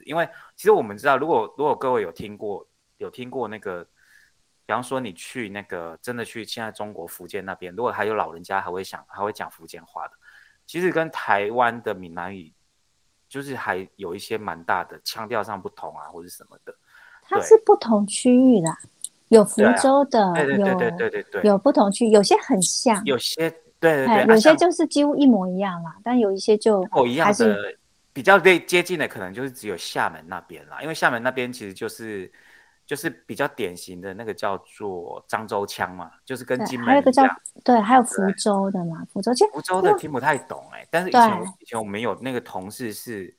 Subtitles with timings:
[0.00, 0.04] 子。
[0.06, 2.66] 因为其实我们知道，如果如果各位有听过
[2.96, 3.84] 有听过那个，
[4.66, 10.14] 比方说你去那个真的去现在中国福建那边，如果还有老人家还会想还会讲福建话的，
[10.66, 12.52] 其实跟台湾的闽南语
[13.28, 16.74] 就是还有一些蛮大的腔调上不同啊，或者什么的。
[17.22, 18.68] 它是不同区域的，
[19.28, 23.48] 有福州的，对对对对对对对，有不同区，有些很像，有些
[23.78, 27.74] 对对对，有些就是几乎一模一样啦，但有一些就一模一样的，
[28.12, 32.30] 比较对接近的可能就是只有厦门那边啦，因为厦门那边其实就是
[32.86, 37.24] 就是比较典型的那个叫做漳州腔嘛，就是跟金门还有个叫
[37.64, 43.34] 对，还有福州的嘛，福州其实福州的听不太懂哎，但是以前以前我们有那个同事是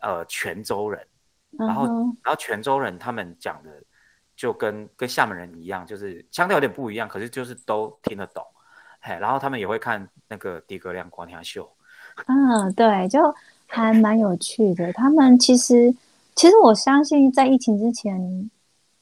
[0.00, 1.06] 呃泉州人。
[1.58, 1.86] 然后，
[2.22, 3.82] 然后泉州人他们讲的
[4.34, 8.44] 就跟跟厦门人一样，就是腔调有点不一样，可是就是都听得懂。
[9.00, 11.74] 嘿，然后他们也会看那个迪格亮光天秀。
[12.26, 13.34] 嗯，对，就
[13.66, 14.92] 还蛮有趣的。
[14.92, 15.94] 他们其实，
[16.34, 18.50] 其实我相信在疫情之前，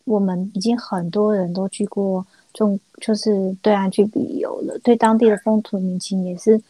[0.05, 6.61] 我们已经很多人都去过中，就是对岸去旅游了，对当地的风土民情也是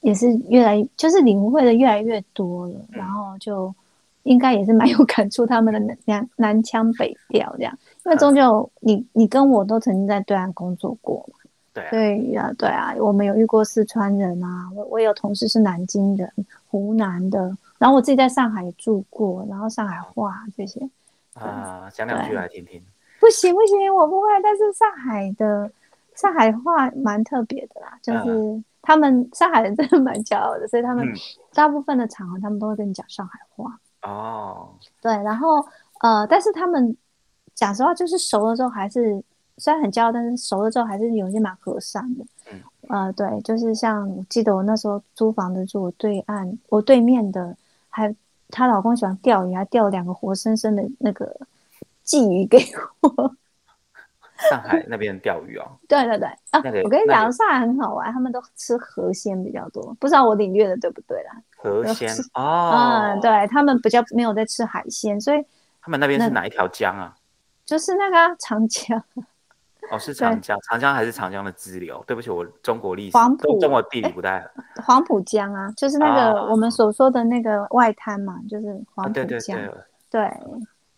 [0.00, 3.74] 也是越来就是领会的越来越多了，然后就。
[4.24, 11.37] 应该也是蛮有感触，他们的南南腔北调这样，因为终究你你跟我都曾经在对岸工作过嘛，
[11.90, 16.30] 对对呀对啊，我们有遇过四川人啊，我我有同事是南京人、
[16.68, 20.80] 湖南的，然后我自己在上海也住过，然后上海话这些
[21.34, 22.82] 啊，讲两句来听听。
[23.20, 25.70] 不行不行，我不会，但是上海的
[26.14, 31.04] 上海话蛮特别的啦，就是他们上海人真的蛮骄傲的，所以他们
[31.52, 33.78] 大部分的场合他们都会跟你讲上海话。
[34.02, 34.68] 哦，
[35.02, 35.64] 对，然后
[36.00, 36.96] 呃，但是他们
[37.54, 39.20] 讲实话，就是熟了之后还是
[39.58, 42.24] 虽然很骄傲，但是熟了之后还是有些蛮和善的。
[42.52, 47.56] 嗯，呃，对，就是像我记得我那时候租房子住我对岸，我对面的
[47.90, 48.14] 还
[48.50, 51.36] 她老公喜欢钓鱼，还钓两个活生生的那个
[52.06, 52.58] 鲫鱼给
[53.00, 53.34] 我。
[54.48, 61.42] 上海那边钓鱼哦， 对对对啊，我跟你讲，上海很好玩，他们都吃河鲜比较多，不知道我领略的对不对啦？
[61.56, 65.44] 河鲜哦，嗯，对他们比较没有在吃海鲜，所以
[65.82, 67.16] 他们那边是哪一条江啊？
[67.66, 69.02] 就是那个长江。
[69.90, 72.02] 哦，是长江，长江还是长江的支流？
[72.06, 74.46] 对不起，我中国历史、黄浦、中国地理不太。
[74.84, 79.58] 黄浦江啊，就是那个我们所说的那个外滩嘛，就是黄浦江。
[80.10, 80.30] 对。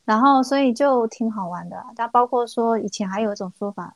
[0.06, 1.76] 然后，所以就挺好玩的。
[1.94, 3.94] 但包括说，以前还有一种说法，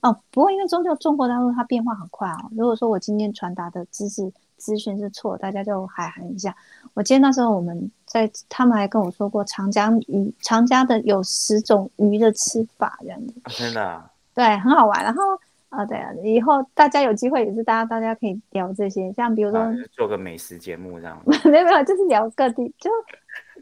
[0.00, 2.50] 哦，不过因为终究中国大陆它变化很快哦。
[2.52, 4.32] 如果说我今天传达的知识
[4.64, 6.56] 资讯是错，大家就海涵一下。
[6.94, 13.34] 我记得那时候我们在，他们还跟我说过长江鱼，长江的有十种鱼的吃法这样子。
[13.50, 14.02] 真的？
[14.34, 15.04] 对，很好玩。
[15.04, 15.20] 然后
[15.68, 21.20] 啊，对啊，以后大家有机会也是大家大家可以聊这些，像比如说做个美食节目这样。
[21.26, 22.90] 没有没有，就是聊各地就。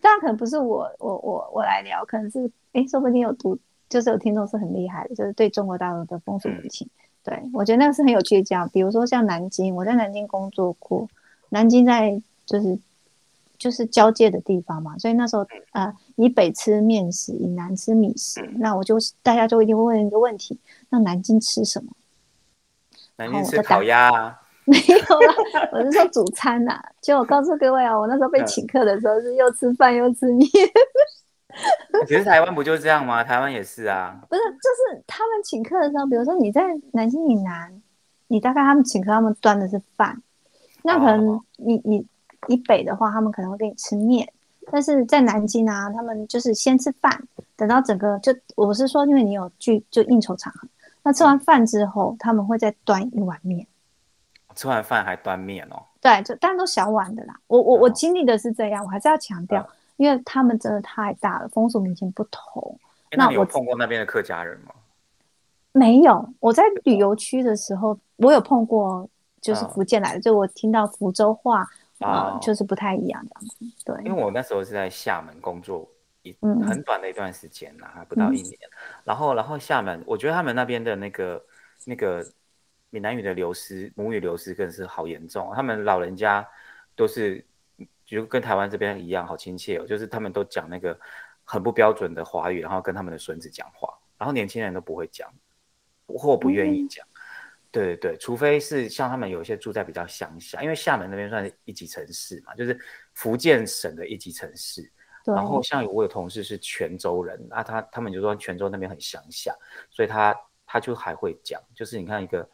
[0.01, 3.57] 当然可能不是我，我我我来聊，可能是哎，说不定有读，
[3.89, 6.89] 就是有听众是很厉害的，就是对中国大陆的风俗民情，
[7.25, 8.43] 对我觉得那个是很有趣的。
[8.43, 11.09] 讲，比如说像南京，我在南京工作过，
[11.51, 12.79] 南京在就是
[13.57, 20.59] 就是交界的地方嘛，所以那时候呃，以北吃面食，以南吃米食，那我就大家就一定会问一个问题：
[20.91, 21.93] 那南京吃什么？
[23.17, 24.39] 南京吃烤鸭。
[24.65, 25.35] 没有啦，
[25.73, 26.81] 我是说主餐呐。
[27.01, 30.49] 就我告诉各位啊，我那时候被请客的时候是又吃饭又吃面。
[32.07, 33.23] 其实台湾不就是这样吗？
[33.23, 34.21] 台湾也是啊。
[34.29, 37.83] 不是，就是他们请客的时候，比如说你在南京以南，
[38.29, 40.21] 你大概他们请客，他们端的是饭。
[40.83, 42.05] 那可能你你
[42.49, 44.31] 以北的话，他们可能会给你吃面。
[44.71, 47.23] 但是在南京啊，他们就是先吃饭，
[47.57, 50.69] 等到整个就我是说，因为你有聚就应酬场合，
[51.03, 53.67] 那吃完饭之后，他们会再端一碗面。
[54.55, 55.83] 吃完饭还端面哦？
[56.01, 57.35] 对，就但都小碗的啦。
[57.47, 59.67] 我我我经历的是这样，我还是要强调，
[59.97, 62.79] 因为他们真的太大了，风俗民情不同。
[63.17, 64.73] 那你有碰过那边的客家人吗？
[65.73, 69.09] 没有，我在旅游区的时候，我有碰过，
[69.41, 71.67] 就是福建来的，就我听到福州话
[72.01, 73.85] 啊，就是不太一样这样子。
[73.85, 75.89] 对，因为我那时候是在厦门工作
[76.23, 78.59] 一很短的一段时间呐，还不到一年。
[79.05, 81.45] 然后，然后厦门，我觉得他们那边的那个
[81.85, 82.25] 那个。
[82.95, 85.51] 闽南语的流失，母语流失更是好严重。
[85.55, 86.47] 他们老人家
[86.95, 87.43] 都是，
[88.17, 89.87] 就跟台湾这边一样，好亲切哦。
[89.87, 90.99] 就是他们都讲那个
[91.45, 93.93] 很不标准的华语，然后跟他们的孙子讲话。
[94.19, 95.33] 然后年轻人都不会讲，
[96.07, 97.07] 或不愿意讲。
[97.71, 102.79] 对对对，除非是像他们有一些住在比较乡下，因为厦门那边算是一级城市嘛，就是
[103.15, 104.91] 福建省的一级城市。
[105.25, 109.55] 然后像我有同事是泉州人，那他他们就说泉州那边很乡下，
[109.91, 110.37] 所以他
[110.67, 112.49] 他就还会讲，就是你看一个。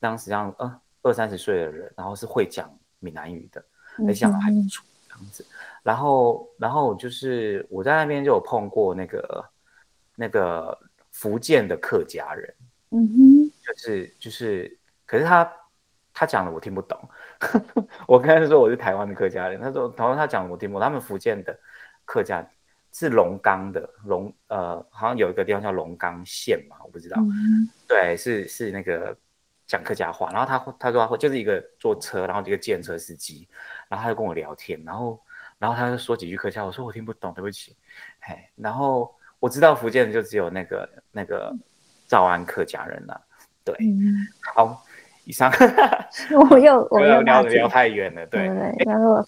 [0.00, 3.64] 当时让呃二三十岁的人，然后是会讲闽南语的，
[3.98, 5.44] 而且讲的还不错这样子。
[5.82, 9.44] 然后然后就是我在那边就有碰过那个
[10.16, 10.78] 那个
[11.10, 12.54] 福建的客家人，
[12.90, 15.52] 嗯哼，就是就是，可是他
[16.14, 16.98] 他讲的我听不懂。
[18.06, 21.58] 我跟他说我是台湾的客家人，他说然后他讲的我听不懂，他们福建的
[22.04, 22.48] 客家
[22.92, 27.20] 是龙岗的龙呃，好像有一个地方叫龙岗县嘛，我不知道。
[27.20, 29.16] 嗯对，是是那个
[29.72, 33.48] 讲客家话，然后他他说他会就是一个坐车，然后一个建车司机，
[33.88, 35.18] 然后他就跟我聊天，然后
[35.58, 37.74] 然后他就说几句客家话，我说我听不懂，对不起，
[38.20, 39.10] 哎，然后
[39.40, 41.50] 我知道福建就只有那个那个
[42.06, 43.18] 诏安客家人了、
[43.64, 44.12] 对，嗯，
[44.54, 44.84] 好，
[45.24, 45.50] 以上。
[46.50, 48.84] 我又 我又聊聊了解聊太远了，对对，不对？
[48.84, 49.26] 他说